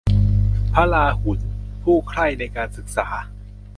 [0.73, 1.39] พระราหุล
[1.83, 3.07] ผู้ใคร่ในการศึกษา